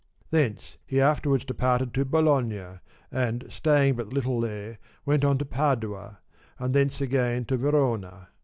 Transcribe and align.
Thence 0.31 0.79
he 0.87 0.99
afterwards 0.99 1.45
departed 1.45 1.93
to 1.93 2.05
Bologna, 2.05 2.79
and 3.11 3.45
staying 3.49 3.97
but 3.97 4.07
a 4.07 4.09
little 4.09 4.41
there, 4.41 4.79
went 5.05 5.23
on 5.23 5.37
to 5.37 5.45
Padua, 5.45 6.17
and 6.57 6.73
thence 6.73 7.01
again 7.01 7.45
to 7.45 7.55
Verona. 7.57 8.29